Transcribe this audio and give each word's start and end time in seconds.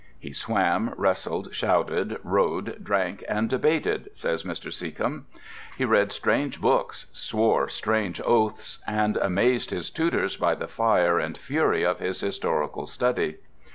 He 0.19 0.33
swam, 0.33 0.95
wrestled, 0.97 1.53
shouted, 1.53 2.17
rode, 2.23 2.83
drank, 2.83 3.23
and 3.29 3.47
debated, 3.47 4.09
says 4.15 4.41
Mr. 4.41 4.73
Seccombe. 4.73 5.27
He 5.77 5.85
read 5.85 6.11
strange 6.11 6.59
books, 6.59 7.05
swore 7.13 7.69
strange 7.69 8.19
oaths, 8.25 8.79
and 8.87 9.15
amazed 9.17 9.69
his 9.69 9.91
tutors 9.91 10.37
by 10.37 10.55
the 10.55 10.67
fire 10.67 11.19
and 11.19 11.37
fury 11.37 11.83
of 11.85 11.99
his 11.99 12.19
historical 12.21 12.87
study. 12.87 13.35